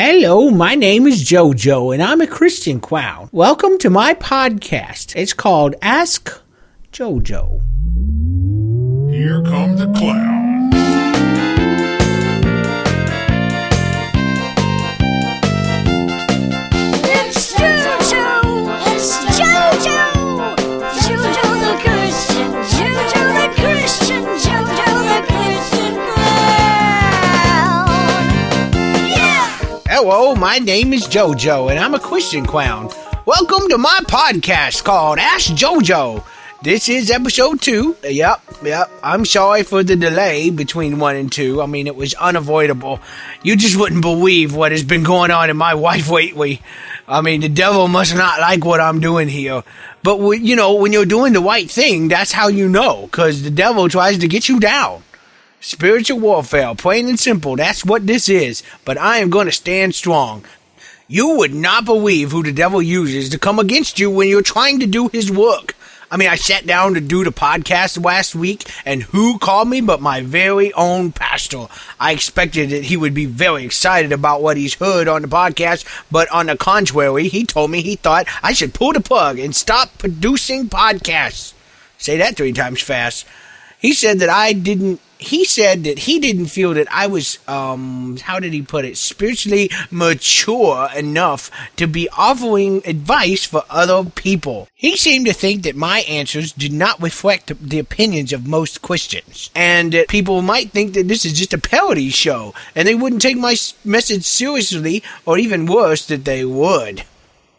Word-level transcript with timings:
Hello, 0.00 0.48
my 0.48 0.76
name 0.76 1.08
is 1.08 1.24
JoJo, 1.24 1.92
and 1.92 2.00
I'm 2.00 2.20
a 2.20 2.26
Christian 2.28 2.78
clown. 2.78 3.28
Welcome 3.32 3.78
to 3.78 3.90
my 3.90 4.14
podcast. 4.14 5.16
It's 5.16 5.32
called 5.32 5.74
Ask 5.82 6.40
JoJo. 6.92 7.60
Here 9.10 9.42
come 9.42 9.74
the 9.74 9.92
clowns. 9.98 10.47
Hello, 30.00 30.32
my 30.36 30.58
name 30.58 30.92
is 30.92 31.08
JoJo, 31.08 31.70
and 31.70 31.78
I'm 31.80 31.92
a 31.92 31.98
Christian 31.98 32.46
clown. 32.46 32.88
Welcome 33.26 33.68
to 33.68 33.78
my 33.78 33.98
podcast 34.04 34.84
called 34.84 35.18
Ask 35.18 35.50
JoJo. 35.50 36.24
This 36.62 36.88
is 36.88 37.10
episode 37.10 37.60
two. 37.60 37.96
Yep, 38.04 38.40
yep. 38.62 38.92
I'm 39.02 39.24
sorry 39.24 39.64
for 39.64 39.82
the 39.82 39.96
delay 39.96 40.50
between 40.50 41.00
one 41.00 41.16
and 41.16 41.32
two. 41.32 41.60
I 41.60 41.66
mean, 41.66 41.88
it 41.88 41.96
was 41.96 42.14
unavoidable. 42.14 43.00
You 43.42 43.56
just 43.56 43.74
wouldn't 43.74 44.02
believe 44.02 44.54
what 44.54 44.70
has 44.70 44.84
been 44.84 45.02
going 45.02 45.32
on 45.32 45.50
in 45.50 45.56
my 45.56 45.72
life 45.72 46.08
lately. 46.10 46.62
I 47.08 47.20
mean, 47.20 47.40
the 47.40 47.48
devil 47.48 47.88
must 47.88 48.14
not 48.14 48.38
like 48.38 48.64
what 48.64 48.80
I'm 48.80 49.00
doing 49.00 49.26
here. 49.26 49.64
But, 50.04 50.20
you 50.34 50.54
know, 50.54 50.74
when 50.74 50.92
you're 50.92 51.06
doing 51.06 51.32
the 51.32 51.40
right 51.40 51.68
thing, 51.68 52.06
that's 52.06 52.30
how 52.30 52.46
you 52.46 52.68
know, 52.68 53.06
because 53.06 53.42
the 53.42 53.50
devil 53.50 53.88
tries 53.88 54.18
to 54.18 54.28
get 54.28 54.48
you 54.48 54.60
down. 54.60 55.02
Spiritual 55.60 56.20
warfare, 56.20 56.74
plain 56.74 57.08
and 57.08 57.18
simple. 57.18 57.56
That's 57.56 57.84
what 57.84 58.06
this 58.06 58.28
is. 58.28 58.62
But 58.84 58.96
I 58.96 59.18
am 59.18 59.30
going 59.30 59.46
to 59.46 59.52
stand 59.52 59.94
strong. 59.94 60.44
You 61.08 61.36
would 61.36 61.54
not 61.54 61.84
believe 61.84 62.30
who 62.30 62.42
the 62.42 62.52
devil 62.52 62.80
uses 62.80 63.28
to 63.30 63.38
come 63.38 63.58
against 63.58 63.98
you 63.98 64.10
when 64.10 64.28
you're 64.28 64.42
trying 64.42 64.78
to 64.80 64.86
do 64.86 65.08
his 65.08 65.32
work. 65.32 65.74
I 66.10 66.16
mean, 66.16 66.28
I 66.28 66.36
sat 66.36 66.66
down 66.66 66.94
to 66.94 67.00
do 67.00 67.22
the 67.22 67.30
podcast 67.30 68.02
last 68.02 68.34
week, 68.34 68.64
and 68.86 69.02
who 69.02 69.38
called 69.38 69.68
me 69.68 69.82
but 69.82 70.00
my 70.00 70.22
very 70.22 70.72
own 70.72 71.12
pastor? 71.12 71.66
I 72.00 72.12
expected 72.12 72.70
that 72.70 72.84
he 72.84 72.96
would 72.96 73.12
be 73.12 73.26
very 73.26 73.64
excited 73.64 74.12
about 74.12 74.40
what 74.40 74.56
he's 74.56 74.74
heard 74.74 75.06
on 75.06 75.22
the 75.22 75.28
podcast, 75.28 75.84
but 76.10 76.28
on 76.30 76.46
the 76.46 76.56
contrary, 76.56 77.28
he 77.28 77.44
told 77.44 77.70
me 77.70 77.82
he 77.82 77.96
thought 77.96 78.26
I 78.42 78.52
should 78.52 78.72
pull 78.72 78.94
the 78.94 79.00
plug 79.00 79.38
and 79.38 79.54
stop 79.54 79.98
producing 79.98 80.68
podcasts. 80.68 81.52
Say 81.98 82.16
that 82.16 82.36
three 82.36 82.52
times 82.52 82.80
fast. 82.80 83.26
He 83.78 83.92
said 83.92 84.18
that 84.20 84.30
I 84.30 84.52
didn't. 84.54 85.00
He 85.18 85.44
said 85.44 85.84
that 85.84 86.00
he 86.00 86.20
didn't 86.20 86.46
feel 86.46 86.74
that 86.74 86.86
I 86.92 87.06
was, 87.08 87.38
um, 87.48 88.16
how 88.18 88.38
did 88.38 88.52
he 88.52 88.62
put 88.62 88.84
it, 88.84 88.96
spiritually 88.96 89.70
mature 89.90 90.88
enough 90.96 91.50
to 91.76 91.86
be 91.86 92.08
offering 92.16 92.82
advice 92.86 93.44
for 93.44 93.64
other 93.68 94.08
people. 94.10 94.68
He 94.74 94.96
seemed 94.96 95.26
to 95.26 95.32
think 95.32 95.62
that 95.62 95.74
my 95.74 96.00
answers 96.00 96.52
did 96.52 96.72
not 96.72 97.02
reflect 97.02 97.52
the 97.60 97.80
opinions 97.80 98.32
of 98.32 98.46
most 98.46 98.80
Christians, 98.80 99.50
and 99.54 99.92
that 99.92 100.08
people 100.08 100.40
might 100.40 100.70
think 100.70 100.94
that 100.94 101.08
this 101.08 101.24
is 101.24 101.32
just 101.32 101.52
a 101.52 101.58
parody 101.58 102.10
show, 102.10 102.54
and 102.74 102.86
they 102.86 102.94
wouldn't 102.94 103.22
take 103.22 103.38
my 103.38 103.56
message 103.84 104.24
seriously, 104.24 105.02
or 105.26 105.36
even 105.36 105.66
worse, 105.66 106.06
that 106.06 106.24
they 106.24 106.44
would. 106.44 107.02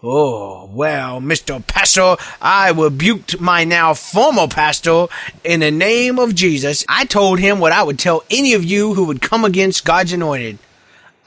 Oh, 0.01 0.69
well, 0.71 1.19
Mr. 1.19 1.65
Pastor, 1.67 2.15
I 2.41 2.71
rebuked 2.71 3.41
my 3.41 3.65
now 3.65 3.93
former 3.93 4.47
pastor 4.47 5.07
in 5.43 5.59
the 5.59 5.71
name 5.71 6.19
of 6.19 6.35
Jesus. 6.35 6.85
I 6.87 7.03
told 7.03 7.39
him 7.39 7.59
what 7.59 7.73
I 7.73 7.83
would 7.83 7.99
tell 7.99 8.23
any 8.31 8.53
of 8.53 8.63
you 8.63 8.93
who 8.93 9.03
would 9.03 9.21
come 9.21 9.43
against 9.43 9.83
God's 9.83 10.13
anointed. 10.13 10.57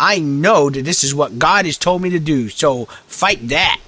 I 0.01 0.20
know 0.20 0.70
that 0.70 0.87
this 0.87 1.05
is 1.05 1.14
what 1.14 1.39
God 1.39 1.67
has 1.67 1.77
told 1.77 2.01
me 2.01 2.09
to 2.11 2.19
do, 2.19 2.48
so 2.48 2.87
fight 3.06 3.47
that. 3.48 3.79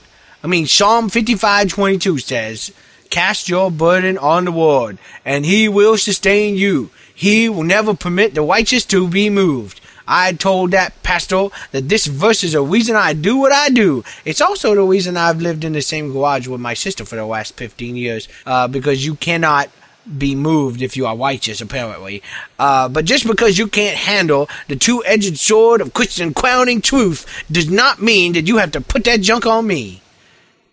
I 0.42 0.48
mean, 0.48 0.66
Psalm 0.66 1.08
55:22 1.08 2.18
says, 2.18 2.70
"Cast 3.08 3.48
your 3.48 3.70
burden 3.70 4.18
on 4.18 4.44
the 4.44 4.50
Lord, 4.50 4.98
and 5.24 5.46
he 5.46 5.66
will 5.66 5.96
sustain 5.96 6.58
you. 6.58 6.90
He 7.14 7.48
will 7.48 7.62
never 7.62 7.94
permit 7.94 8.34
the 8.34 8.42
righteous 8.42 8.84
to 8.86 9.08
be 9.08 9.30
moved." 9.30 9.80
I 10.06 10.32
told 10.32 10.72
that 10.72 11.02
pastor 11.02 11.48
that 11.72 11.88
this 11.88 12.06
verse 12.06 12.44
is 12.44 12.52
the 12.52 12.62
reason 12.62 12.96
I 12.96 13.12
do 13.12 13.36
what 13.38 13.52
I 13.52 13.70
do. 13.70 14.04
It's 14.24 14.40
also 14.40 14.74
the 14.74 14.82
reason 14.82 15.16
I've 15.16 15.40
lived 15.40 15.64
in 15.64 15.72
the 15.72 15.82
same 15.82 16.12
garage 16.12 16.46
with 16.46 16.60
my 16.60 16.74
sister 16.74 17.04
for 17.04 17.16
the 17.16 17.26
last 17.26 17.56
15 17.56 17.96
years, 17.96 18.28
uh, 18.46 18.68
because 18.68 19.04
you 19.04 19.14
cannot 19.14 19.70
be 20.18 20.34
moved 20.34 20.82
if 20.82 20.96
you 20.96 21.06
are 21.06 21.16
righteous, 21.16 21.60
apparently. 21.60 22.22
Uh, 22.58 22.88
but 22.88 23.04
just 23.04 23.26
because 23.26 23.58
you 23.58 23.66
can't 23.66 23.96
handle 23.96 24.48
the 24.68 24.76
two-edged 24.76 25.38
sword 25.38 25.80
of 25.80 25.94
Christian 25.94 26.34
crowning 26.34 26.80
truth 26.80 27.44
does 27.50 27.70
not 27.70 28.02
mean 28.02 28.34
that 28.34 28.46
you 28.46 28.58
have 28.58 28.72
to 28.72 28.80
put 28.80 29.04
that 29.04 29.22
junk 29.22 29.46
on 29.46 29.66
me. 29.66 30.02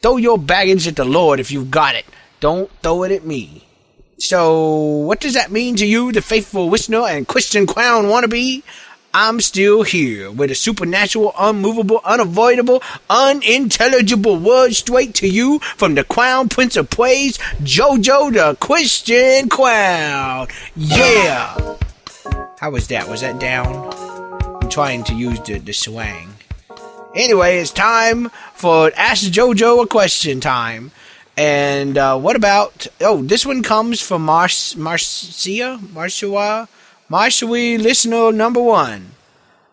Throw 0.01 0.17
your 0.17 0.37
baggage 0.37 0.87
at 0.87 0.95
the 0.95 1.05
Lord 1.05 1.39
if 1.39 1.51
you've 1.51 1.71
got 1.71 1.95
it. 1.95 2.05
Don't 2.39 2.71
throw 2.81 3.03
it 3.03 3.11
at 3.11 3.25
me. 3.25 3.67
So, 4.17 4.77
what 5.07 5.19
does 5.19 5.33
that 5.33 5.51
mean 5.51 5.75
to 5.77 5.85
you, 5.85 6.11
the 6.11 6.21
faithful 6.21 6.69
listener 6.69 7.07
and 7.07 7.27
Christian 7.27 7.65
clown 7.65 8.05
wannabe? 8.05 8.63
I'm 9.13 9.41
still 9.41 9.83
here 9.83 10.31
with 10.31 10.51
a 10.51 10.55
supernatural, 10.55 11.33
unmovable, 11.37 11.99
unavoidable, 12.05 12.81
unintelligible 13.09 14.37
word 14.37 14.73
straight 14.73 15.13
to 15.15 15.27
you 15.27 15.59
from 15.59 15.95
the 15.95 16.05
Crown 16.05 16.47
Prince 16.47 16.77
of 16.77 16.89
Praise, 16.89 17.37
JoJo 17.61 18.33
the 18.33 18.55
Christian 18.59 19.49
Crown. 19.49 20.47
Yeah! 20.77 21.77
How 22.59 22.71
was 22.71 22.87
that? 22.87 23.09
Was 23.09 23.19
that 23.19 23.39
down? 23.39 23.91
I'm 24.61 24.69
trying 24.69 25.03
to 25.05 25.13
use 25.13 25.41
the, 25.41 25.59
the 25.59 25.73
swang. 25.73 26.29
Anyway, 27.13 27.57
it's 27.57 27.71
time 27.71 28.29
for 28.53 28.91
Ask 28.95 29.25
JoJo 29.25 29.83
a 29.83 29.87
question 29.87 30.39
time. 30.39 30.91
And 31.35 31.97
uh, 31.97 32.17
what 32.17 32.37
about? 32.37 32.87
Oh, 33.01 33.21
this 33.21 33.45
one 33.45 33.63
comes 33.63 33.99
from 34.01 34.23
Marcia 34.23 34.77
Marcia 34.77 36.67
Marcia 37.11 37.45
listener 37.45 38.31
number 38.31 38.61
one. 38.61 39.11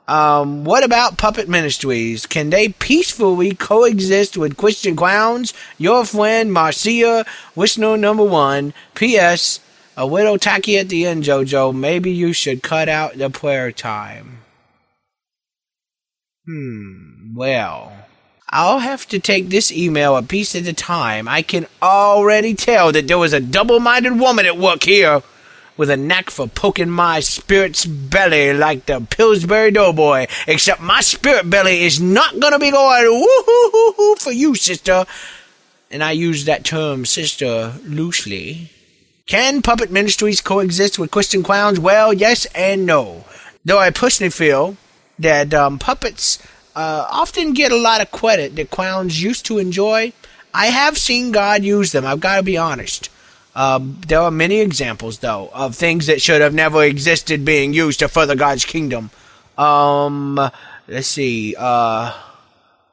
Um, 0.08 0.64
what 0.64 0.82
about 0.82 1.18
puppet 1.18 1.48
ministries? 1.48 2.26
Can 2.26 2.50
they 2.50 2.70
peacefully 2.70 3.54
coexist 3.54 4.36
with 4.36 4.56
Christian 4.56 4.96
clowns? 4.96 5.54
Your 5.78 6.04
friend 6.04 6.52
Marcia, 6.52 7.24
listener 7.54 7.96
number 7.96 8.24
one. 8.24 8.74
P.S. 8.96 9.60
A 9.96 10.04
little 10.04 10.36
tacky 10.36 10.78
at 10.78 10.88
the 10.88 11.06
end, 11.06 11.22
Jojo. 11.22 11.72
Maybe 11.72 12.10
you 12.10 12.32
should 12.32 12.64
cut 12.64 12.88
out 12.88 13.18
the 13.18 13.30
prayer 13.30 13.70
time. 13.70 14.38
Hmm. 16.44 17.36
Well, 17.36 17.92
I'll 18.50 18.80
have 18.80 19.06
to 19.10 19.20
take 19.20 19.48
this 19.48 19.70
email 19.70 20.16
a 20.16 20.24
piece 20.24 20.56
at 20.56 20.66
a 20.66 20.72
time. 20.72 21.28
I 21.28 21.42
can 21.42 21.68
already 21.80 22.56
tell 22.56 22.90
that 22.90 23.06
there 23.06 23.16
was 23.16 23.32
a 23.32 23.38
double-minded 23.38 24.18
woman 24.18 24.44
at 24.44 24.58
work 24.58 24.82
here 24.82 25.22
with 25.78 25.88
a 25.88 25.96
knack 25.96 26.28
for 26.28 26.46
poking 26.46 26.90
my 26.90 27.20
spirit's 27.20 27.86
belly 27.86 28.52
like 28.52 28.84
the 28.84 29.00
Pillsbury 29.00 29.70
Doughboy. 29.70 30.26
Except 30.46 30.82
my 30.82 31.00
spirit 31.00 31.48
belly 31.48 31.84
is 31.84 31.98
not 31.98 32.38
gonna 32.38 32.58
be 32.58 32.70
going 32.70 33.04
woo-hoo-hoo-hoo 33.04 34.16
for 34.16 34.32
you, 34.32 34.54
sister. 34.54 35.06
And 35.90 36.04
I 36.04 36.10
use 36.10 36.44
that 36.44 36.64
term, 36.64 37.06
sister, 37.06 37.72
loosely. 37.84 38.70
Can 39.26 39.62
puppet 39.62 39.90
ministries 39.90 40.40
coexist 40.40 40.98
with 40.98 41.10
Christian 41.10 41.42
clowns? 41.42 41.78
Well, 41.80 42.12
yes 42.12 42.44
and 42.54 42.84
no. 42.84 43.24
Though 43.64 43.78
I 43.78 43.90
personally 43.90 44.30
feel 44.30 44.76
that 45.18 45.54
um, 45.54 45.78
puppets 45.78 46.38
uh, 46.74 47.06
often 47.10 47.54
get 47.54 47.72
a 47.72 47.76
lot 47.76 48.00
of 48.00 48.10
credit 48.10 48.56
that 48.56 48.70
clowns 48.70 49.22
used 49.22 49.46
to 49.46 49.58
enjoy. 49.58 50.12
I 50.52 50.66
have 50.66 50.96
seen 50.96 51.32
God 51.32 51.62
use 51.62 51.92
them. 51.92 52.06
I've 52.06 52.20
got 52.20 52.36
to 52.36 52.42
be 52.42 52.56
honest. 52.56 53.10
Um, 53.54 54.00
there 54.06 54.20
are 54.20 54.30
many 54.30 54.60
examples, 54.60 55.18
though, 55.18 55.50
of 55.52 55.74
things 55.74 56.06
that 56.06 56.22
should 56.22 56.40
have 56.40 56.54
never 56.54 56.84
existed 56.84 57.44
being 57.44 57.72
used 57.72 57.98
to 58.00 58.08
further 58.08 58.36
God's 58.36 58.64
kingdom. 58.64 59.10
Um, 59.56 60.38
let's 60.86 61.08
see. 61.08 61.56
Uh, 61.58 62.14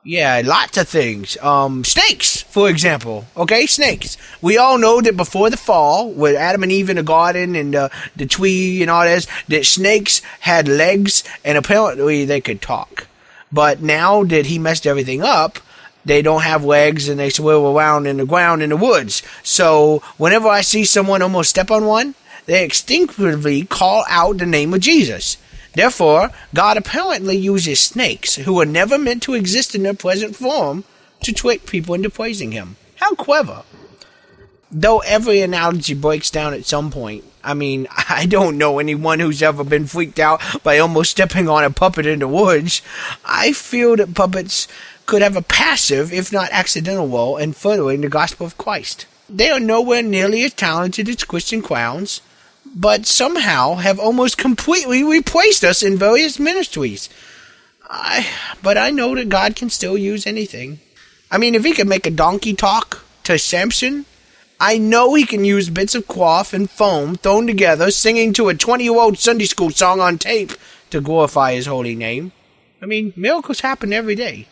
yeah, 0.03 0.41
lots 0.45 0.77
of 0.77 0.88
things. 0.88 1.35
Um, 1.41 1.83
snakes, 1.83 2.44
for 2.44 2.69
example. 2.69 3.25
Okay, 3.35 3.65
snakes. 3.65 4.18
We 4.39 4.57
all 4.57 4.77
know 4.77 5.01
that 5.01 5.18
before 5.18 5.50
the 5.50 5.57
fall, 5.57 6.12
with 6.12 6.35
Adam 6.35 6.63
and 6.63 6.71
Eve 6.71 6.91
in 6.91 6.97
the 6.97 7.03
garden 7.03 7.56
and 7.56 7.75
uh, 7.75 7.89
the 8.15 8.27
tree 8.27 8.81
and 8.81 8.91
all 8.91 9.03
this, 9.03 9.27
that 9.47 9.65
snakes 9.65 10.21
had 10.41 10.68
legs 10.68 11.24
and 11.44 11.57
apparently 11.57 12.24
they 12.24 12.39
could 12.39 12.62
talk. 12.62 13.07
But 13.51 13.81
now 13.81 14.24
that 14.25 14.45
he 14.45 14.59
messed 14.59 14.85
everything 14.85 15.24
up, 15.24 15.57
they 16.05 16.21
don't 16.21 16.43
have 16.43 16.63
legs 16.63 17.09
and 17.09 17.19
they 17.19 17.29
swirl 17.29 17.75
around 17.75 18.05
in 18.05 18.17
the 18.17 18.25
ground 18.25 18.61
in 18.61 18.69
the 18.69 18.77
woods. 18.77 19.23
So 19.43 20.01
whenever 20.17 20.47
I 20.47 20.61
see 20.61 20.85
someone 20.85 21.21
almost 21.21 21.49
step 21.49 21.71
on 21.71 21.85
one, 21.85 22.15
they 22.45 22.63
instinctively 22.63 23.65
call 23.65 24.05
out 24.07 24.37
the 24.37 24.45
name 24.45 24.73
of 24.73 24.81
Jesus. 24.81 25.37
Therefore, 25.73 26.29
God 26.53 26.77
apparently 26.77 27.35
uses 27.35 27.79
snakes, 27.79 28.35
who 28.35 28.53
were 28.53 28.65
never 28.65 28.97
meant 28.97 29.23
to 29.23 29.33
exist 29.33 29.75
in 29.75 29.83
their 29.83 29.93
present 29.93 30.35
form, 30.35 30.85
to 31.21 31.33
trick 31.33 31.65
people 31.65 31.95
into 31.95 32.09
praising 32.09 32.51
Him. 32.51 32.77
How 32.95 33.13
clever. 33.15 33.63
Though 34.71 34.99
every 34.99 35.41
analogy 35.41 35.93
breaks 35.93 36.29
down 36.29 36.53
at 36.53 36.65
some 36.65 36.91
point. 36.91 37.25
I 37.43 37.53
mean, 37.53 37.87
I 38.09 38.25
don't 38.25 38.57
know 38.57 38.79
anyone 38.79 39.19
who's 39.19 39.43
ever 39.43 39.63
been 39.63 39.85
freaked 39.85 40.19
out 40.19 40.41
by 40.63 40.79
almost 40.79 41.11
stepping 41.11 41.49
on 41.49 41.63
a 41.63 41.69
puppet 41.69 42.05
in 42.05 42.19
the 42.19 42.27
woods. 42.27 42.81
I 43.25 43.51
feel 43.51 43.97
that 43.97 44.15
puppets 44.15 44.67
could 45.05 45.21
have 45.21 45.35
a 45.35 45.41
passive, 45.41 46.11
if 46.11 46.31
not 46.31 46.49
accidental, 46.51 47.07
role 47.07 47.37
in 47.37 47.53
furthering 47.53 48.01
the 48.01 48.09
gospel 48.09 48.45
of 48.45 48.57
Christ. 48.57 49.05
They 49.29 49.49
are 49.49 49.59
nowhere 49.59 50.03
nearly 50.03 50.43
as 50.43 50.53
talented 50.53 51.09
as 51.09 51.23
Christian 51.23 51.61
clowns, 51.61 52.21
but 52.65 53.05
somehow 53.05 53.75
have 53.75 53.99
almost 53.99 54.37
completely 54.37 55.03
replaced 55.03 55.63
us 55.63 55.83
in 55.83 55.97
various 55.97 56.39
ministries. 56.39 57.09
I, 57.87 58.27
but 58.61 58.77
I 58.77 58.89
know 58.89 59.15
that 59.15 59.29
God 59.29 59.55
can 59.55 59.69
still 59.69 59.97
use 59.97 60.25
anything. 60.25 60.79
I 61.31 61.37
mean, 61.37 61.55
if 61.55 61.63
he 61.63 61.73
could 61.73 61.87
make 61.87 62.07
a 62.07 62.11
donkey 62.11 62.53
talk 62.53 63.03
to 63.23 63.37
Samson, 63.37 64.05
I 64.59 64.77
know 64.77 65.13
he 65.13 65.25
can 65.25 65.43
use 65.43 65.69
bits 65.69 65.95
of 65.95 66.07
cloth 66.07 66.53
and 66.53 66.69
foam 66.69 67.15
thrown 67.15 67.45
together, 67.45 67.91
singing 67.91 68.33
to 68.33 68.49
a 68.49 68.55
20 68.55 68.83
year 68.83 68.95
old 68.95 69.17
Sunday 69.17 69.45
school 69.45 69.69
song 69.69 69.99
on 69.99 70.17
tape 70.17 70.53
to 70.91 71.01
glorify 71.01 71.53
his 71.53 71.65
holy 71.65 71.95
name. 71.95 72.31
I 72.81 72.85
mean, 72.85 73.13
miracles 73.15 73.61
happen 73.61 73.91
every 73.91 74.15
day. 74.15 74.47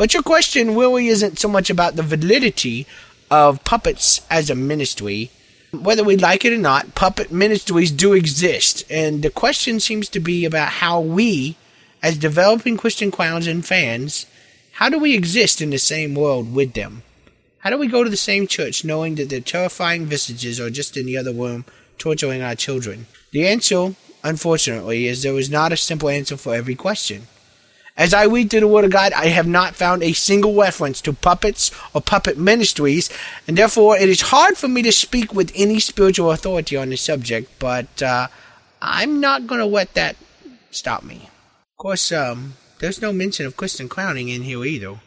But 0.00 0.14
your 0.14 0.22
question 0.22 0.76
really 0.76 1.08
isn't 1.08 1.38
so 1.38 1.46
much 1.46 1.68
about 1.68 1.96
the 1.96 2.02
validity 2.02 2.86
of 3.30 3.62
puppets 3.64 4.22
as 4.30 4.48
a 4.48 4.54
ministry. 4.54 5.30
Whether 5.72 6.02
we 6.02 6.16
like 6.16 6.42
it 6.46 6.54
or 6.54 6.56
not, 6.56 6.94
puppet 6.94 7.30
ministries 7.30 7.90
do 7.90 8.14
exist, 8.14 8.82
and 8.90 9.22
the 9.22 9.28
question 9.28 9.78
seems 9.78 10.08
to 10.08 10.18
be 10.18 10.46
about 10.46 10.70
how 10.70 11.00
we, 11.00 11.58
as 12.02 12.16
developing 12.16 12.78
Christian 12.78 13.10
clowns 13.10 13.46
and 13.46 13.62
fans, 13.62 14.24
how 14.72 14.88
do 14.88 14.98
we 14.98 15.14
exist 15.14 15.60
in 15.60 15.68
the 15.68 15.78
same 15.78 16.14
world 16.14 16.54
with 16.54 16.72
them? 16.72 17.02
How 17.58 17.68
do 17.68 17.76
we 17.76 17.86
go 17.86 18.02
to 18.02 18.08
the 18.08 18.16
same 18.16 18.46
church 18.46 18.86
knowing 18.86 19.16
that 19.16 19.28
their 19.28 19.42
terrifying 19.42 20.06
visages 20.06 20.58
are 20.58 20.70
just 20.70 20.96
in 20.96 21.04
the 21.04 21.18
other 21.18 21.34
room 21.34 21.66
torturing 21.98 22.40
our 22.40 22.54
children? 22.54 23.06
The 23.32 23.46
answer, 23.46 23.94
unfortunately, 24.24 25.08
is 25.08 25.22
there 25.22 25.38
is 25.38 25.50
not 25.50 25.74
a 25.74 25.76
simple 25.76 26.08
answer 26.08 26.38
for 26.38 26.54
every 26.54 26.74
question. 26.74 27.26
As 27.96 28.14
I 28.14 28.24
read 28.24 28.50
through 28.50 28.60
the 28.60 28.68
Word 28.68 28.84
of 28.84 28.92
God, 28.92 29.12
I 29.12 29.26
have 29.26 29.46
not 29.46 29.74
found 29.74 30.02
a 30.02 30.12
single 30.12 30.54
reference 30.54 31.00
to 31.02 31.12
puppets 31.12 31.70
or 31.92 32.00
puppet 32.00 32.38
ministries, 32.38 33.10
and 33.46 33.58
therefore 33.58 33.96
it 33.96 34.08
is 34.08 34.22
hard 34.22 34.56
for 34.56 34.68
me 34.68 34.82
to 34.82 34.92
speak 34.92 35.34
with 35.34 35.52
any 35.54 35.80
spiritual 35.80 36.30
authority 36.30 36.76
on 36.76 36.90
the 36.90 36.96
subject, 36.96 37.50
but 37.58 38.02
uh, 38.02 38.28
I'm 38.80 39.20
not 39.20 39.46
going 39.46 39.60
to 39.60 39.66
let 39.66 39.94
that 39.94 40.16
stop 40.70 41.02
me. 41.02 41.28
Of 41.72 41.76
course, 41.76 42.12
um, 42.12 42.54
there's 42.78 43.02
no 43.02 43.12
mention 43.12 43.46
of 43.46 43.56
Christian 43.56 43.88
clowning 43.88 44.28
in 44.28 44.42
here 44.42 44.64
either. 44.64 45.00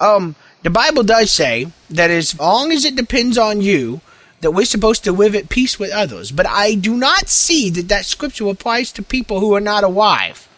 Um, 0.00 0.34
the 0.62 0.70
Bible 0.70 1.02
does 1.02 1.30
say 1.30 1.68
that 1.88 2.10
as 2.10 2.38
long 2.38 2.72
as 2.72 2.84
it 2.84 2.96
depends 2.96 3.38
on 3.38 3.60
you, 3.60 4.00
that 4.40 4.50
we're 4.50 4.66
supposed 4.66 5.04
to 5.04 5.12
live 5.12 5.34
at 5.34 5.48
peace 5.48 5.78
with 5.78 5.90
others. 5.90 6.30
But 6.30 6.46
I 6.46 6.74
do 6.74 6.96
not 6.96 7.30
see 7.30 7.70
that 7.70 7.88
that 7.88 8.04
scripture 8.04 8.46
applies 8.48 8.92
to 8.92 9.02
people 9.02 9.40
who 9.40 9.54
are 9.54 9.60
not 9.60 9.84
alive. 9.84 10.48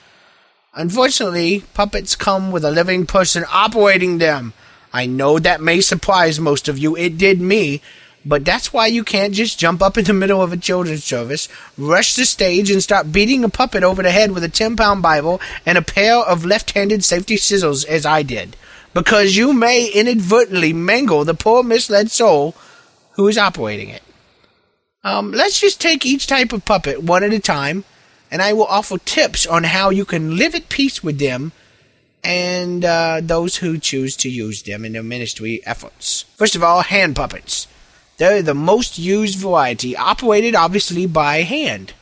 Unfortunately, 0.76 1.64
puppets 1.72 2.14
come 2.14 2.52
with 2.52 2.62
a 2.62 2.70
living 2.70 3.06
person 3.06 3.44
operating 3.50 4.18
them. 4.18 4.52
I 4.92 5.06
know 5.06 5.38
that 5.38 5.62
may 5.62 5.80
surprise 5.80 6.38
most 6.38 6.68
of 6.68 6.76
you. 6.76 6.94
It 6.94 7.16
did 7.16 7.40
me. 7.40 7.80
But 8.26 8.44
that's 8.44 8.72
why 8.72 8.88
you 8.88 9.04
can't 9.04 9.32
just 9.32 9.58
jump 9.58 9.80
up 9.80 9.96
in 9.96 10.04
the 10.04 10.12
middle 10.12 10.42
of 10.42 10.52
a 10.52 10.56
children's 10.56 11.04
service, 11.04 11.48
rush 11.78 12.14
the 12.16 12.26
stage, 12.26 12.72
and 12.72 12.82
start 12.82 13.12
beating 13.12 13.44
a 13.44 13.48
puppet 13.48 13.84
over 13.84 14.02
the 14.02 14.10
head 14.10 14.32
with 14.32 14.42
a 14.42 14.48
10 14.48 14.76
pound 14.76 15.00
Bible 15.00 15.40
and 15.64 15.78
a 15.78 15.82
pair 15.82 16.16
of 16.16 16.44
left 16.44 16.72
handed 16.72 17.04
safety 17.04 17.36
scissors 17.36 17.84
as 17.84 18.04
I 18.04 18.22
did. 18.22 18.56
Because 18.92 19.36
you 19.36 19.52
may 19.52 19.86
inadvertently 19.86 20.72
mangle 20.72 21.24
the 21.24 21.34
poor 21.34 21.62
misled 21.62 22.10
soul 22.10 22.56
who 23.12 23.28
is 23.28 23.38
operating 23.38 23.90
it. 23.90 24.02
Um, 25.04 25.30
let's 25.30 25.60
just 25.60 25.80
take 25.80 26.04
each 26.04 26.26
type 26.26 26.52
of 26.52 26.64
puppet 26.64 27.02
one 27.02 27.22
at 27.22 27.32
a 27.32 27.38
time 27.38 27.84
and 28.30 28.42
I 28.42 28.52
will 28.52 28.66
offer 28.66 28.98
tips 28.98 29.46
on 29.46 29.64
how 29.64 29.90
you 29.90 30.04
can 30.04 30.36
live 30.36 30.54
at 30.54 30.68
peace 30.68 31.02
with 31.02 31.18
them 31.18 31.52
and 32.24 32.84
uh, 32.84 33.20
those 33.22 33.56
who 33.56 33.78
choose 33.78 34.16
to 34.16 34.28
use 34.28 34.62
them 34.62 34.84
in 34.84 34.92
their 34.92 35.02
ministry 35.02 35.60
efforts. 35.64 36.24
First 36.36 36.56
of 36.56 36.62
all, 36.62 36.82
hand 36.82 37.14
puppets. 37.16 37.68
They're 38.18 38.42
the 38.42 38.54
most 38.54 38.98
used 38.98 39.38
variety, 39.38 39.96
operated 39.96 40.54
obviously 40.54 41.06
by 41.06 41.42
hand. 41.42 41.92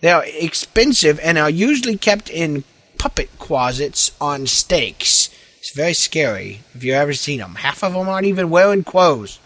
They 0.00 0.10
are 0.10 0.24
expensive 0.26 1.20
and 1.20 1.38
are 1.38 1.50
usually 1.50 1.96
kept 1.96 2.30
in 2.30 2.64
puppet 2.98 3.30
closets 3.38 4.12
on 4.20 4.46
stakes. 4.46 5.30
It's 5.58 5.70
very 5.70 5.94
scary 5.94 6.60
if 6.74 6.82
you've 6.82 6.94
ever 6.94 7.12
seen 7.12 7.38
them. 7.38 7.56
Half 7.56 7.84
of 7.84 7.92
them 7.92 8.08
aren't 8.08 8.26
even 8.26 8.50
wearing 8.50 8.84
clothes. 8.84 9.38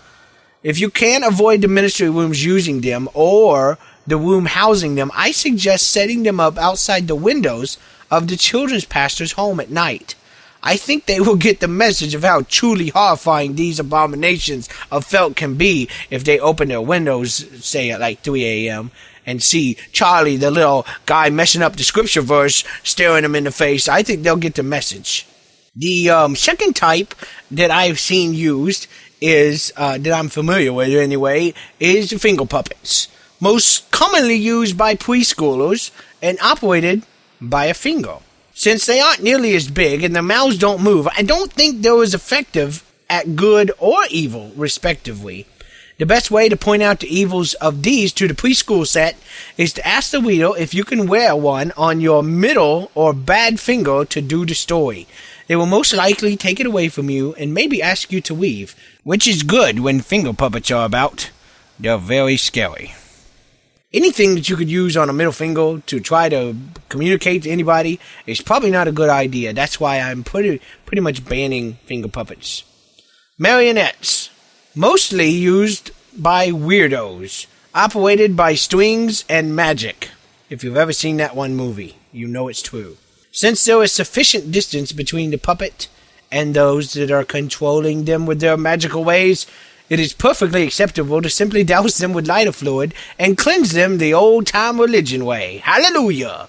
If 0.62 0.79
you 0.79 0.90
can't 0.90 1.25
avoid 1.25 1.61
the 1.61 1.69
ministry 1.69 2.08
rooms 2.08 2.44
using 2.44 2.81
them 2.81 3.08
or 3.14 3.79
the 4.07 4.17
room 4.17 4.47
housing 4.47 4.95
them, 4.95 5.11
I 5.15 5.33
suggest 5.33 5.91
setting 5.91 6.23
them 6.23 6.41
up 6.41 6.59
outside 6.59 7.07
the 7.07 7.15
windows 7.15 7.79
of 8.11 8.29
the 8.29 8.37
children's 8.37 8.85
pastor's 8.85 9.33
home 9.33 9.61
at 9.61 9.71
night. 9.71 10.15
I 10.63 10.77
think 10.77 11.07
they 11.07 11.19
will 11.19 11.37
get 11.37 11.61
the 11.61 11.69
message 11.69 12.15
of 12.15 12.23
how 12.23 12.43
truly 12.43 12.89
horrifying 12.89 13.55
these 13.55 13.81
abominations 13.81 14.69
of 14.91 15.05
felt 15.05 15.35
can 15.35 15.57
be 15.57 15.89
if 16.09 16.25
they 16.25 16.39
open 16.39 16.69
their 16.69 16.81
windows, 16.81 17.47
say 17.65 17.91
at 17.91 18.01
like 18.01 18.21
3 18.21 18.45
a.m., 18.45 18.91
and 19.25 19.43
see 19.43 19.77
Charlie, 19.93 20.37
the 20.37 20.51
little 20.51 20.85
guy 21.07 21.31
messing 21.31 21.63
up 21.63 21.77
the 21.77 21.85
scripture 21.85 22.21
verse, 22.21 22.65
staring 22.83 23.23
them 23.23 23.37
in 23.37 23.45
the 23.45 23.53
face. 23.53 23.89
I 23.89 24.03
think 24.03 24.23
they'll 24.23 24.37
get 24.37 24.57
the 24.57 24.65
message. 24.65 25.27
The 25.77 26.11
um, 26.11 26.37
second 26.37 26.75
type 26.75 27.15
that 27.51 27.71
I've 27.71 28.01
seen 28.01 28.35
used 28.35 28.89
is, 29.21 29.73
uh, 29.77 29.99
that 29.99 30.13
I'm 30.13 30.29
familiar 30.29 30.73
with 30.73 30.89
anyway, 30.89 31.55
is 31.79 32.13
finger 32.13 32.47
puppets 32.47 33.09
most 33.43 33.91
commonly 33.91 34.37
used 34.37 34.79
by 34.79 34.94
preschoolers 34.94 35.91
and 36.23 36.39
operated 36.41 37.03
by 37.41 37.65
a 37.65 37.75
finger. 37.75 38.19
Since 38.55 38.87
they 38.87 39.00
aren't 39.00 39.25
nearly 39.25 39.56
as 39.56 39.69
big 39.69 40.05
and 40.05 40.15
their 40.15 40.23
mouths 40.23 40.56
don't 40.56 40.81
move, 40.81 41.09
I 41.19 41.23
don't 41.23 41.53
think 41.53 41.83
they're 41.83 42.05
as 42.05 42.15
effective 42.15 42.85
at 43.11 43.35
good 43.35 43.73
or 43.81 44.05
evil, 44.11 44.53
respectively. 44.55 45.47
The 45.99 46.06
best 46.06 46.31
way 46.31 46.49
to 46.49 46.56
point 46.56 46.85
out 46.85 47.00
the 47.00 47.09
evils 47.09 47.55
of 47.55 47.83
these 47.83 48.12
to 48.12 48.29
the 48.29 48.35
preschool 48.35 48.87
set 48.87 49.17
is 49.59 49.73
to 49.73 49.87
ask 49.87 50.12
the 50.12 50.21
reader 50.21 50.53
if 50.56 50.73
you 50.73 50.85
can 50.85 51.09
wear 51.09 51.35
one 51.35 51.73
on 51.77 52.00
your 52.00 52.23
middle 52.23 52.93
or 52.94 53.12
bad 53.12 53.59
finger 53.59 54.05
to 54.05 54.21
do 54.21 54.47
the 54.47 54.55
story. 54.55 55.09
They 55.49 55.56
will 55.56 55.67
most 55.67 55.93
likely 55.93 56.37
take 56.37 56.61
it 56.61 56.67
away 56.67 56.89
from 56.89 57.11
you 57.11 57.35
and 57.35 57.53
maybe 57.53 57.83
ask 57.83 58.12
you 58.12 58.21
to 58.21 58.35
leave, 58.35 58.77
which 59.03 59.27
is 59.27 59.43
good 59.43 59.81
when 59.81 60.00
finger 60.00 60.33
puppets 60.33 60.71
are 60.71 60.87
about. 60.87 61.31
They're 61.81 61.99
very 61.99 62.37
scary 62.37 62.94
anything 63.93 64.35
that 64.35 64.49
you 64.49 64.56
could 64.56 64.71
use 64.71 64.97
on 64.97 65.09
a 65.09 65.12
middle 65.12 65.33
finger 65.33 65.81
to 65.87 66.00
try 66.00 66.29
to 66.29 66.56
communicate 66.89 67.43
to 67.43 67.50
anybody 67.50 68.00
is 68.27 68.41
probably 68.41 68.71
not 68.71 68.89
a 68.89 68.93
good 68.93 69.11
idea. 69.11 69.53
That's 69.53 69.79
why 69.79 70.00
I'm 70.00 70.25
pretty 70.25 70.61
pretty 70.87 71.00
much 71.00 71.25
banning 71.25 71.75
finger 71.87 72.08
puppets. 72.08 72.65
Marionettes, 73.39 74.31
mostly 74.75 75.29
used 75.29 75.91
by 76.17 76.51
weirdos, 76.51 77.46
operated 77.75 78.37
by 78.37 78.55
strings 78.55 79.25
and 79.29 79.56
magic. 79.56 80.11
If 80.51 80.63
you've 80.63 80.77
ever 80.77 80.93
seen 80.93 81.17
that 81.17 81.34
one 81.34 81.56
movie, 81.56 81.96
you 82.13 82.29
know 82.29 82.49
it's 82.49 82.63
true. 82.63 82.99
Since 83.31 83.65
there 83.65 83.82
is 83.82 83.93
sufficient 83.93 84.53
distance 84.53 84.93
between 84.93 85.31
the 85.31 85.39
puppet 85.39 85.89
and 86.31 86.55
those 86.55 86.93
that 86.93 87.11
are 87.11 87.25
controlling 87.25 88.05
them 88.05 88.27
with 88.27 88.41
their 88.41 88.58
magical 88.58 89.05
ways, 89.05 89.46
it 89.93 90.01
is 90.01 90.15
perfectly 90.15 90.63
acceptable 90.63 91.20
to 91.20 91.29
simply 91.29 91.63
douse 91.75 91.99
them 91.99 92.15
with 92.15 92.27
lighter 92.27 92.51
fluid 92.51 92.94
and 93.19 93.37
cleanse 93.37 93.72
them 93.72 93.99
the 93.99 94.15
old 94.15 94.46
time 94.46 94.81
religion 94.81 95.27
way. 95.27 95.58
Hallelujah! 95.58 96.49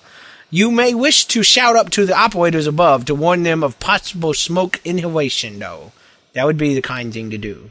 You 0.49 0.71
may 0.71 0.93
wish 0.93 1.25
to 1.25 1.43
shout 1.43 1.75
up 1.75 1.89
to 1.89 2.05
the 2.05 2.15
operators 2.15 2.67
above 2.67 3.03
to 3.05 3.15
warn 3.15 3.43
them 3.43 3.61
of 3.61 3.81
possible 3.81 4.33
smoke 4.33 4.79
inhalation, 4.85 5.59
though. 5.59 5.91
That 6.31 6.45
would 6.45 6.57
be 6.57 6.73
the 6.73 6.81
kind 6.81 7.11
thing 7.11 7.31
to 7.31 7.37
do. 7.37 7.69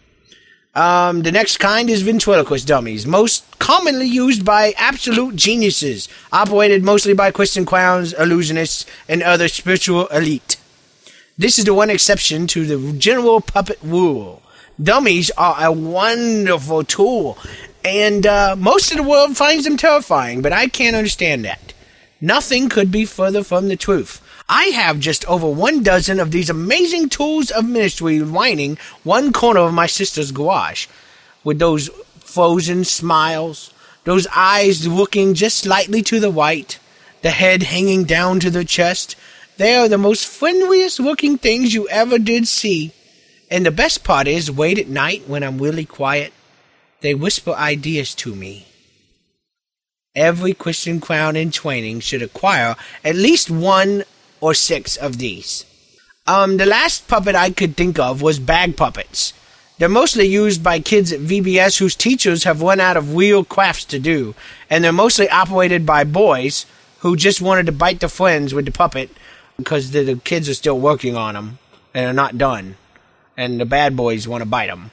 Um, 0.74 1.22
the 1.22 1.32
next 1.32 1.56
kind 1.56 1.88
is 1.88 2.02
ventriloquist 2.02 2.66
dummies, 2.66 3.06
most 3.06 3.58
commonly 3.58 4.06
used 4.06 4.44
by 4.44 4.74
absolute 4.76 5.36
geniuses, 5.36 6.06
operated 6.32 6.84
mostly 6.84 7.14
by 7.14 7.30
Christian 7.30 7.64
clowns, 7.64 8.12
illusionists, 8.12 8.84
and 9.08 9.22
other 9.22 9.48
spiritual 9.48 10.06
elite. 10.08 10.58
This 11.38 11.58
is 11.58 11.64
the 11.64 11.72
one 11.72 11.88
exception 11.88 12.46
to 12.48 12.66
the 12.66 12.92
general 12.98 13.40
puppet 13.40 13.78
rule 13.82 14.42
dummies 14.80 15.30
are 15.36 15.56
a 15.58 15.72
wonderful 15.72 16.84
tool, 16.84 17.38
and 17.84 18.26
uh, 18.26 18.54
most 18.56 18.90
of 18.90 18.98
the 18.98 19.02
world 19.02 19.36
finds 19.36 19.64
them 19.64 19.76
terrifying, 19.76 20.42
but 20.42 20.52
I 20.52 20.68
can't 20.68 20.96
understand 20.96 21.44
that. 21.44 21.72
Nothing 22.20 22.68
could 22.68 22.92
be 22.92 23.04
further 23.04 23.42
from 23.42 23.68
the 23.68 23.76
truth. 23.76 24.20
I 24.48 24.66
have 24.66 25.00
just 25.00 25.24
over 25.26 25.48
one 25.48 25.82
dozen 25.82 26.20
of 26.20 26.30
these 26.30 26.50
amazing 26.50 27.08
tools 27.08 27.50
of 27.50 27.64
ministry 27.64 28.20
lining 28.20 28.78
one 29.02 29.32
corner 29.32 29.60
of 29.60 29.74
my 29.74 29.86
sister's 29.86 30.30
garage, 30.30 30.86
with 31.42 31.58
those 31.58 31.88
frozen 32.20 32.84
smiles, 32.84 33.72
those 34.04 34.26
eyes 34.34 34.86
looking 34.86 35.34
just 35.34 35.58
slightly 35.58 36.02
to 36.02 36.20
the 36.20 36.30
right, 36.30 36.78
the 37.22 37.30
head 37.30 37.62
hanging 37.64 38.04
down 38.04 38.40
to 38.40 38.50
the 38.50 38.64
chest. 38.64 39.16
They 39.56 39.74
are 39.76 39.88
the 39.88 39.98
most 39.98 40.26
friendliest 40.26 40.98
looking 41.00 41.38
things 41.38 41.74
you 41.74 41.88
ever 41.88 42.18
did 42.18 42.48
see. 42.48 42.92
And 43.52 43.66
the 43.66 43.70
best 43.70 44.02
part 44.02 44.26
is, 44.26 44.50
wait 44.50 44.78
at 44.78 44.88
night 44.88 45.28
when 45.28 45.42
I'm 45.42 45.58
really 45.58 45.84
quiet, 45.84 46.32
They 47.02 47.14
whisper 47.14 47.52
ideas 47.52 48.14
to 48.22 48.34
me. 48.34 48.64
Every 50.14 50.54
Christian 50.54 51.00
clown 51.00 51.36
in 51.36 51.50
training 51.50 52.00
should 52.00 52.22
acquire 52.22 52.76
at 53.04 53.16
least 53.16 53.50
one 53.50 54.04
or 54.40 54.54
six 54.54 54.96
of 54.96 55.18
these. 55.18 55.66
Um, 56.28 56.58
the 56.58 56.64
last 56.64 57.08
puppet 57.08 57.34
I 57.34 57.50
could 57.50 57.76
think 57.76 57.98
of 57.98 58.22
was 58.22 58.38
bag 58.38 58.76
puppets. 58.76 59.34
They're 59.78 60.00
mostly 60.00 60.26
used 60.26 60.62
by 60.62 60.78
kids 60.78 61.12
at 61.12 61.20
VBS 61.20 61.78
whose 61.78 61.96
teachers 61.96 62.44
have 62.44 62.62
run 62.62 62.80
out 62.80 62.96
of 62.96 63.16
real 63.16 63.44
crafts 63.44 63.84
to 63.86 63.98
do, 63.98 64.34
and 64.70 64.84
they're 64.84 64.92
mostly 64.92 65.28
operated 65.28 65.84
by 65.84 66.04
boys 66.04 66.66
who 67.00 67.16
just 67.16 67.42
wanted 67.42 67.66
to 67.66 67.72
bite 67.72 68.00
their 68.00 68.08
friends 68.08 68.54
with 68.54 68.64
the 68.64 68.72
puppet 68.72 69.10
because 69.58 69.90
the, 69.90 70.04
the 70.04 70.16
kids 70.16 70.48
are 70.48 70.54
still 70.54 70.78
working 70.78 71.16
on 71.16 71.34
them 71.34 71.58
and 71.92 72.06
are 72.06 72.20
not 72.22 72.38
done, 72.38 72.76
and 73.36 73.60
the 73.60 73.64
bad 73.64 73.96
boys 73.96 74.28
want 74.28 74.42
to 74.42 74.48
bite 74.48 74.68
them. 74.68 74.90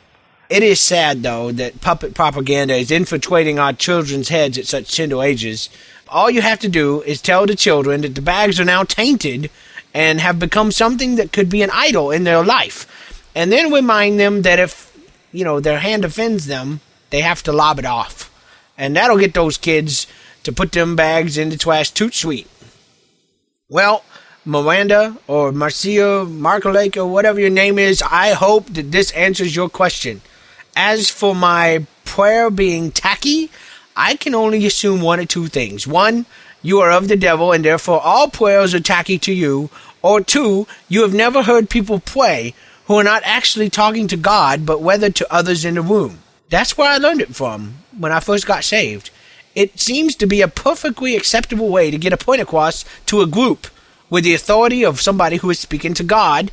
It 0.49 0.63
is 0.63 0.79
sad, 0.79 1.21
though, 1.21 1.51
that 1.51 1.81
puppet 1.81 2.15
propaganda 2.15 2.75
is 2.75 2.89
infiltrating 2.89 3.59
our 3.59 3.73
children's 3.73 4.29
heads 4.29 4.57
at 4.57 4.65
such 4.65 4.95
tender 4.95 5.21
ages. 5.21 5.69
All 6.07 6.29
you 6.29 6.41
have 6.41 6.59
to 6.59 6.69
do 6.69 7.01
is 7.03 7.21
tell 7.21 7.45
the 7.45 7.55
children 7.55 8.01
that 8.01 8.15
the 8.15 8.21
bags 8.21 8.59
are 8.59 8.65
now 8.65 8.83
tainted 8.83 9.51
and 9.93 10.19
have 10.19 10.39
become 10.39 10.71
something 10.71 11.15
that 11.15 11.31
could 11.31 11.49
be 11.49 11.61
an 11.61 11.69
idol 11.71 12.09
in 12.09 12.23
their 12.23 12.43
life. 12.43 13.29
And 13.35 13.51
then 13.51 13.71
remind 13.71 14.19
them 14.19 14.41
that 14.41 14.59
if, 14.59 14.91
you 15.31 15.43
know, 15.43 15.59
their 15.59 15.79
hand 15.79 16.03
offends 16.03 16.47
them, 16.47 16.79
they 17.11 17.21
have 17.21 17.43
to 17.43 17.51
lob 17.51 17.77
it 17.77 17.85
off. 17.85 18.31
And 18.77 18.95
that'll 18.95 19.17
get 19.17 19.33
those 19.35 19.57
kids 19.57 20.07
to 20.43 20.51
put 20.51 20.71
them 20.71 20.95
bags 20.95 21.37
into 21.37 21.57
trash 21.57 21.91
toot 21.91 22.15
sweet. 22.15 22.47
Well, 23.67 24.03
Miranda 24.45 25.17
or 25.27 25.51
Marcia 25.51 26.25
Marcolake 26.25 26.97
or 26.97 27.05
whatever 27.05 27.39
your 27.39 27.49
name 27.49 27.77
is, 27.77 28.01
I 28.01 28.31
hope 28.31 28.67
that 28.67 28.91
this 28.91 29.11
answers 29.11 29.55
your 29.55 29.69
question. 29.69 30.21
As 30.75 31.09
for 31.09 31.35
my 31.35 31.85
prayer 32.05 32.49
being 32.49 32.91
tacky, 32.91 33.51
I 33.95 34.15
can 34.15 34.33
only 34.33 34.65
assume 34.65 35.01
one 35.01 35.19
or 35.19 35.25
two 35.25 35.47
things. 35.47 35.85
One, 35.85 36.25
you 36.61 36.79
are 36.79 36.91
of 36.91 37.09
the 37.09 37.17
devil 37.17 37.51
and 37.51 37.65
therefore 37.65 38.01
all 38.01 38.29
prayers 38.29 38.73
are 38.73 38.79
tacky 38.79 39.17
to 39.19 39.33
you. 39.33 39.69
Or 40.01 40.21
two, 40.21 40.67
you 40.87 41.01
have 41.01 41.13
never 41.13 41.43
heard 41.43 41.69
people 41.69 41.99
pray 41.99 42.53
who 42.85 42.95
are 42.95 43.03
not 43.03 43.23
actually 43.25 43.69
talking 43.69 44.07
to 44.07 44.17
God 44.17 44.65
but 44.65 44.81
whether 44.81 45.09
to 45.09 45.33
others 45.33 45.65
in 45.65 45.75
the 45.75 45.81
room. 45.81 46.19
That's 46.49 46.77
where 46.77 46.89
I 46.89 46.97
learned 46.97 47.21
it 47.21 47.35
from 47.35 47.79
when 47.97 48.13
I 48.13 48.21
first 48.21 48.47
got 48.47 48.63
saved. 48.63 49.11
It 49.53 49.79
seems 49.79 50.15
to 50.15 50.25
be 50.25 50.41
a 50.41 50.47
perfectly 50.47 51.17
acceptable 51.17 51.67
way 51.67 51.91
to 51.91 51.97
get 51.97 52.13
a 52.13 52.17
point 52.17 52.41
across 52.41 52.85
to 53.07 53.19
a 53.21 53.27
group 53.27 53.67
with 54.09 54.23
the 54.23 54.33
authority 54.33 54.83
of 54.83 55.01
somebody 55.01 55.37
who 55.37 55.49
is 55.49 55.59
speaking 55.59 55.93
to 55.95 56.03
God. 56.03 56.51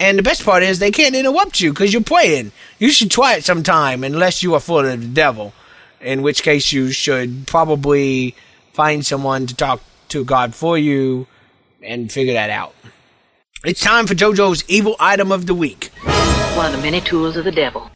And 0.00 0.18
the 0.18 0.22
best 0.22 0.44
part 0.44 0.62
is 0.62 0.78
they 0.78 0.90
can't 0.90 1.16
interrupt 1.16 1.60
you 1.60 1.72
because 1.72 1.92
you're 1.92 2.02
praying. 2.02 2.52
You 2.78 2.90
should 2.90 3.10
try 3.10 3.34
it 3.34 3.44
sometime 3.44 4.04
unless 4.04 4.42
you 4.42 4.54
are 4.54 4.60
full 4.60 4.86
of 4.86 5.00
the 5.00 5.08
devil, 5.08 5.52
in 6.00 6.22
which 6.22 6.42
case 6.42 6.72
you 6.72 6.92
should 6.92 7.46
probably 7.46 8.36
find 8.72 9.04
someone 9.04 9.46
to 9.46 9.56
talk 9.56 9.80
to 10.10 10.24
God 10.24 10.54
for 10.54 10.78
you 10.78 11.26
and 11.82 12.12
figure 12.12 12.34
that 12.34 12.50
out. 12.50 12.74
It's 13.64 13.80
time 13.80 14.06
for 14.06 14.14
JoJo's 14.14 14.64
evil 14.68 14.94
item 15.00 15.32
of 15.32 15.46
the 15.46 15.54
week. 15.54 15.90
One 16.54 16.66
of 16.66 16.72
the 16.72 16.78
many 16.78 17.00
tools 17.00 17.36
of 17.36 17.44
the 17.44 17.50
devil. 17.50 17.90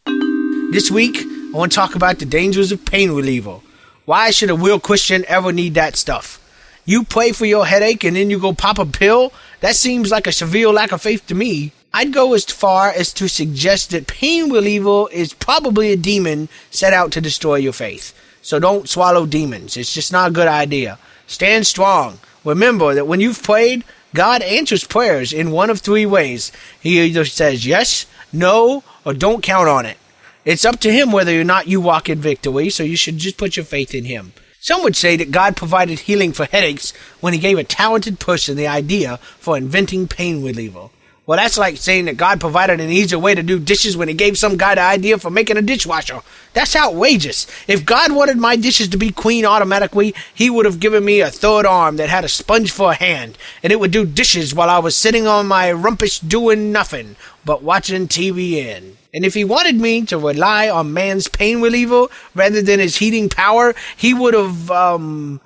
This 0.73 0.91
week, 0.91 1.19
I 1.19 1.51
want 1.53 1.71
to 1.71 1.77
talk 1.77 1.95
about 1.95 2.19
the 2.19 2.25
dangers 2.25 2.73
of 2.73 2.85
pain 2.85 3.13
reliever. 3.13 3.61
Why 4.05 4.33
should 4.33 4.51
a 4.51 4.57
real 4.57 4.81
Christian 4.81 5.25
ever 5.29 5.53
need 5.53 5.75
that 5.75 5.97
stuff? 5.97 6.42
You 6.85 7.05
pray 7.05 7.31
for 7.31 7.47
your 7.47 7.67
headache 7.67 8.03
and 8.03 8.17
then 8.17 8.29
you 8.29 8.41
go 8.41 8.53
pop 8.53 8.79
a 8.79 8.85
pill? 8.85 9.33
That 9.61 9.77
seems 9.77 10.11
like 10.11 10.27
a 10.27 10.33
severe 10.33 10.69
lack 10.69 10.91
of 10.91 11.03
faith 11.03 11.27
to 11.29 11.35
me. 11.35 11.73
I'd 11.95 12.13
go 12.13 12.35
as 12.35 12.45
far 12.45 12.89
as 12.89 13.13
to 13.15 13.29
suggest 13.29 13.91
that 13.91 14.07
pain 14.07 14.51
reliever 14.51 15.05
is 15.13 15.35
probably 15.35 15.93
a 15.93 15.97
demon 15.97 16.49
set 16.71 16.93
out 16.93 17.13
to 17.13 17.21
destroy 17.21 17.57
your 17.57 17.73
faith. 17.73 18.15
So 18.41 18.59
don't 18.59 18.89
swallow 18.89 19.27
demons. 19.27 19.77
It's 19.77 19.95
just 19.95 20.11
not 20.11 20.31
a 20.31 20.35
good 20.35 20.49
idea. 20.49 20.99
Stand 21.29 21.67
strong. 21.67 22.19
Remember 22.45 22.95
that 22.95 23.07
when 23.07 23.21
you've 23.21 23.43
prayed, 23.43 23.85
God 24.15 24.43
answers 24.43 24.85
prayers 24.85 25.33
in 25.33 25.53
one 25.53 25.71
of 25.71 25.81
three 25.81 26.05
ways. 26.05 26.51
He 26.81 27.01
either 27.01 27.25
says 27.25 27.65
yes, 27.65 28.07
no, 28.33 28.83
or 29.05 29.15
don't 29.15 29.43
count 29.43 29.69
on 29.69 29.87
it. 29.87 29.99
It's 30.45 30.65
up 30.65 30.81
to 30.81 30.93
Him 30.93 31.13
whether 31.13 31.41
or 31.41 31.45
not 31.45 31.69
you 31.69 31.81
walk 31.81 32.09
in 32.09 32.19
victory, 32.19 32.69
so 32.71 32.83
you 32.83 32.97
should 32.97 33.19
just 33.19 33.37
put 33.37 33.57
your 33.57 33.65
faith 33.65 33.95
in 33.95 34.07
Him. 34.07 34.33
Some 34.65 34.85
would 34.85 34.95
say 34.95 35.17
that 35.17 35.33
God 35.33 35.57
provided 35.57 35.99
healing 35.99 36.33
for 36.33 36.45
headaches 36.45 36.93
when 37.19 37.33
He 37.33 37.41
gave 37.41 37.59
a 37.59 37.65
talented 37.65 38.21
person 38.21 38.57
the 38.57 38.69
idea 38.69 39.17
for 39.17 39.57
inventing 39.57 40.07
pain 40.07 40.45
reliever. 40.45 40.89
Well, 41.25 41.39
that's 41.39 41.57
like 41.57 41.77
saying 41.77 42.07
that 42.07 42.17
God 42.17 42.41
provided 42.41 42.81
an 42.81 42.91
easier 42.91 43.19
way 43.19 43.33
to 43.37 43.45
do 43.45 43.61
dishes 43.61 43.97
when 43.97 44.09
He 44.09 44.15
gave 44.15 44.37
some 44.37 44.57
guy 44.57 44.75
the 44.75 44.81
idea 44.81 45.19
for 45.19 45.31
making 45.31 45.57
a 45.57 45.63
dishwasher. 45.63 46.21
That's 46.53 46.75
outrageous. 46.75 47.47
If 47.69 47.87
God 47.87 48.11
wanted 48.11 48.39
my 48.39 48.57
dishes 48.57 48.89
to 48.89 48.97
be 48.97 49.11
clean 49.11 49.45
automatically, 49.45 50.17
He 50.35 50.51
would 50.51 50.67
have 50.67 50.81
given 50.81 51.05
me 51.05 51.21
a 51.21 51.31
third 51.31 51.65
arm 51.65 51.97
that 51.97 52.09
had 52.09 52.25
a 52.25 52.29
sponge 52.29 52.73
for 52.73 52.91
a 52.91 52.97
hand, 52.97 53.39
and 53.63 53.73
it 53.73 53.79
would 53.79 53.93
do 53.93 54.05
dishes 54.05 54.53
while 54.53 54.69
I 54.69 54.81
was 54.81 54.97
sitting 54.97 55.29
on 55.29 55.47
my 55.47 55.69
rumpish 55.69 56.27
doing 56.27 56.73
nothing 56.73 57.15
but 57.45 57.63
watching 57.63 58.09
TVN. 58.09 58.95
And 59.15 59.25
if 59.25 59.35
He 59.35 59.45
wanted 59.45 59.77
me 59.77 60.05
to 60.07 60.19
rely 60.19 60.69
on 60.69 60.93
man's 60.93 61.29
pain 61.29 61.61
reliever 61.61 62.07
rather 62.35 62.63
than 62.63 62.81
His 62.81 62.97
heating 62.97 63.29
power, 63.29 63.77
He 63.97 64.13
would 64.13 64.35
have, 64.35 64.73
um, 64.73 65.41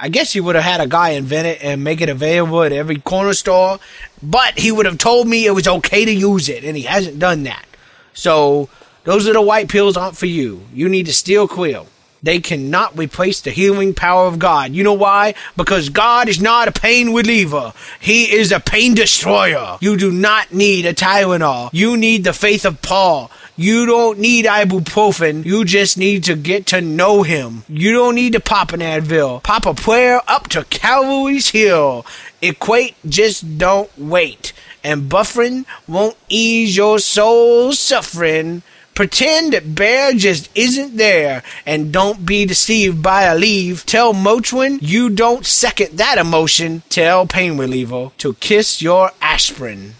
I 0.00 0.08
guess 0.08 0.32
he 0.32 0.40
would 0.40 0.54
have 0.54 0.64
had 0.64 0.80
a 0.80 0.86
guy 0.86 1.10
invent 1.10 1.48
it 1.48 1.58
and 1.62 1.82
make 1.82 2.00
it 2.00 2.08
available 2.08 2.62
at 2.62 2.70
every 2.70 2.98
corner 2.98 3.32
store, 3.32 3.80
but 4.22 4.56
he 4.58 4.70
would 4.70 4.86
have 4.86 4.98
told 4.98 5.26
me 5.26 5.44
it 5.44 5.50
was 5.50 5.66
okay 5.66 6.04
to 6.04 6.12
use 6.12 6.48
it, 6.48 6.62
and 6.62 6.76
he 6.76 6.84
hasn't 6.84 7.18
done 7.18 7.42
that. 7.42 7.66
So, 8.14 8.68
those 9.02 9.26
little 9.26 9.44
white 9.44 9.68
pills 9.68 9.96
aren't 9.96 10.16
for 10.16 10.26
you. 10.26 10.62
You 10.72 10.88
need 10.88 11.06
to 11.06 11.12
steal 11.12 11.48
quill. 11.48 11.86
They 12.22 12.40
cannot 12.40 12.98
replace 12.98 13.40
the 13.40 13.50
healing 13.50 13.94
power 13.94 14.26
of 14.26 14.38
God. 14.38 14.72
You 14.72 14.84
know 14.84 14.92
why? 14.94 15.34
Because 15.56 15.88
God 15.88 16.28
is 16.28 16.40
not 16.40 16.68
a 16.68 16.72
pain 16.72 17.14
reliever. 17.14 17.72
He 18.00 18.32
is 18.32 18.50
a 18.52 18.60
pain 18.60 18.94
destroyer. 18.94 19.78
You 19.80 19.96
do 19.96 20.10
not 20.10 20.52
need 20.52 20.84
a 20.84 20.94
Tylenol. 20.94 21.70
You 21.72 21.96
need 21.96 22.24
the 22.24 22.32
faith 22.32 22.64
of 22.64 22.82
Paul. 22.82 23.30
You 23.60 23.86
don't 23.86 24.20
need 24.20 24.44
ibuprofen. 24.44 25.44
You 25.44 25.64
just 25.64 25.98
need 25.98 26.22
to 26.24 26.36
get 26.36 26.64
to 26.66 26.80
know 26.80 27.24
him. 27.24 27.64
You 27.68 27.92
don't 27.92 28.14
need 28.14 28.34
to 28.34 28.40
pop 28.40 28.72
an 28.72 28.78
Advil. 28.78 29.42
Pop 29.42 29.66
a 29.66 29.74
prayer 29.74 30.22
up 30.28 30.46
to 30.50 30.62
Calvary's 30.66 31.48
Hill. 31.48 32.06
Equate, 32.40 32.94
just 33.04 33.58
don't 33.58 33.90
wait. 33.98 34.52
And 34.84 35.08
Bufferin 35.08 35.66
won't 35.88 36.16
ease 36.28 36.76
your 36.76 37.00
soul's 37.00 37.80
suffering. 37.80 38.62
Pretend 38.94 39.52
that 39.54 39.74
Bayer 39.74 40.12
just 40.12 40.56
isn't 40.56 40.96
there 40.96 41.42
and 41.66 41.92
don't 41.92 42.24
be 42.24 42.46
deceived 42.46 43.02
by 43.02 43.24
Aleve. 43.24 43.84
Tell 43.84 44.14
Motrin 44.14 44.78
you 44.80 45.10
don't 45.10 45.44
second 45.44 45.98
that 45.98 46.16
emotion. 46.16 46.84
Tell 46.90 47.26
Pain 47.26 47.58
Reliever 47.58 48.12
to 48.18 48.34
kiss 48.34 48.80
your 48.80 49.10
aspirin. 49.20 49.94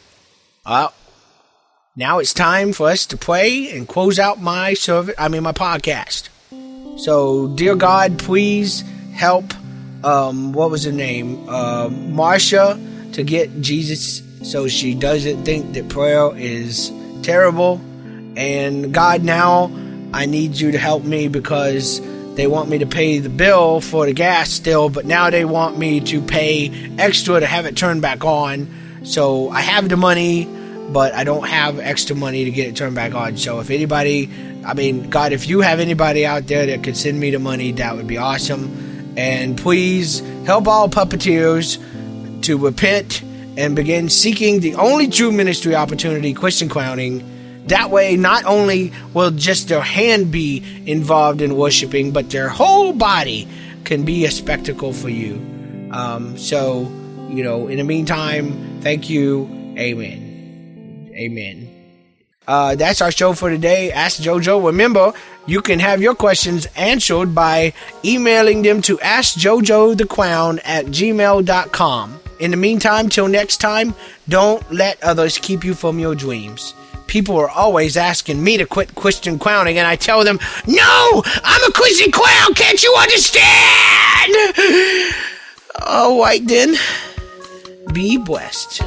Well, 0.65 0.95
now 1.99 2.21
it's 2.21 2.33
time 2.33 2.73
for 2.73 2.89
us 2.89 3.07
to 3.07 3.17
pray 3.17 3.77
and 3.77 3.89
close 3.89 4.21
out 4.21 4.41
my 4.41 4.73
service, 4.73 5.17
I 5.19 5.27
mean 5.27 5.43
my 5.43 5.51
podcast. 5.53 6.29
So, 6.97 7.49
dear 7.57 7.75
God, 7.75 8.21
please 8.21 8.85
help 9.15 9.53
um 10.05 10.53
what 10.53 10.71
was 10.71 10.85
her 10.85 10.93
name? 10.93 11.49
Uh 11.49 11.89
Marsha 11.89 12.79
to 13.15 13.25
get 13.25 13.61
Jesus 13.61 14.23
so 14.49 14.69
she 14.69 14.95
doesn't 14.95 15.45
think 15.45 15.73
that 15.73 15.89
prayer 15.89 16.31
is 16.37 16.93
terrible. 17.23 17.81
And 18.37 18.95
God, 18.95 19.25
now 19.25 19.69
I 20.13 20.27
need 20.27 20.55
you 20.55 20.71
to 20.71 20.79
help 20.79 21.03
me 21.03 21.27
because 21.27 22.01
they 22.37 22.47
want 22.47 22.69
me 22.69 22.79
to 22.79 22.87
pay 22.87 23.19
the 23.19 23.29
bill 23.29 23.81
for 23.81 24.07
the 24.07 24.13
gas 24.13 24.51
still, 24.51 24.89
but 24.89 25.05
now 25.05 25.31
they 25.31 25.45
want 25.45 25.77
me 25.77 25.99
to 26.03 26.23
pay 26.23 26.71
extra 26.97 27.41
to 27.41 27.47
have 27.47 27.67
it 27.67 27.77
turned 27.77 28.03
back 28.03 28.25
on. 28.25 28.69
So 29.03 29.51
I 29.51 29.63
have 29.63 29.89
the 29.89 29.97
money, 29.97 30.47
but 30.91 31.15
I 31.15 31.25
don't 31.25 31.47
have 31.47 31.79
extra 31.79 32.17
money 32.17 32.45
to 32.45 32.51
get 32.51 32.69
it 32.69 32.77
turned 32.77 32.95
back 32.95 33.15
on. 33.15 33.37
So 33.37 33.61
if 33.61 33.71
anybody, 33.71 34.31
I 34.65 34.75
mean, 34.75 35.11
God, 35.11 35.33
if 35.33 35.49
you 35.49 35.61
have 35.61 35.81
anybody 35.81 36.25
out 36.25 36.47
there 36.47 36.67
that 36.67 36.83
could 36.83 36.97
send 36.97 37.21
me 37.21 37.31
the 37.31 37.39
money, 37.39 37.73
that 37.73 37.97
would 37.97 38.07
be 38.07 38.17
awesome. 38.17 39.15
And 39.17 39.59
please 39.59 40.21
help 40.47 40.67
all 40.67 40.89
puppeteers 40.89 41.79
to 42.43 42.57
repent 42.57 43.23
and 43.57 43.75
begin 43.75 44.09
seeking 44.09 44.61
the 44.61 44.77
only 44.77 45.09
true 45.09 45.33
ministry 45.33 45.75
opportunity, 45.75 46.33
Christian 46.33 46.69
clowning. 46.69 47.67
That 47.67 47.91
way, 47.91 48.17
not 48.17 48.45
only 48.45 48.93
will 49.13 49.31
just 49.31 49.69
their 49.69 49.83
hand 49.83 50.31
be 50.31 50.65
involved 50.87 51.43
in 51.43 51.57
worshiping, 51.57 52.13
but 52.13 52.31
their 52.31 52.49
whole 52.49 52.93
body 52.93 53.47
can 53.85 54.05
be 54.05 54.25
a 54.25 54.31
spectacle 54.31 54.93
for 54.93 55.11
you. 55.11 55.35
Um, 55.91 56.39
so, 56.39 56.83
you 57.29 57.43
know, 57.43 57.67
in 57.67 57.79
the 57.79 57.85
meantime, 57.85 58.81
thank 58.81 59.11
you. 59.11 59.47
Amen. 59.77 60.28
Amen. 61.19 61.75
Uh, 62.47 62.75
that's 62.77 63.03
our 63.03 63.11
show 63.11 63.35
for 63.35 63.51
today. 63.51 63.93
Ask 63.93 64.23
JoJo. 64.23 64.65
Remember, 64.65 65.13
you 65.47 65.61
can 65.61 65.79
have 65.81 66.01
your 66.01 66.15
questions 66.15 66.67
answered 66.77 67.35
by 67.35 67.75
emailing 68.05 68.63
them 68.63 68.81
to 68.83 68.97
AskJoJoTheClown 68.99 70.61
at 70.65 70.87
gmail.com. 70.87 72.21
In 72.41 72.51
the 72.53 72.57
meantime, 72.57 73.09
till 73.09 73.29
next 73.29 73.59
time, 73.59 73.95
don't 74.29 74.63
let 74.73 75.03
others 75.03 75.37
keep 75.37 75.65
you 75.65 75.75
from 75.75 75.99
your 75.99 76.15
dreams. 76.15 76.73
people 77.09 77.37
are 77.37 77.51
always 77.51 77.97
asking 77.97 78.43
me 78.45 78.57
to 78.59 78.67
quit 78.67 78.95
Christian 78.95 79.39
clowning, 79.39 79.79
and 79.79 79.87
I 79.87 79.97
tell 79.97 80.23
them, 80.25 80.39
No, 80.67 81.23
I'm 81.43 81.65
a 81.69 81.73
Christian 81.73 82.13
clown. 82.13 82.55
Can't 82.55 82.83
you 82.83 82.95
understand? 83.01 84.35
All 85.87 86.21
right, 86.21 86.47
then. 86.47 86.77
Be 87.93 88.19
blessed. 88.19 88.83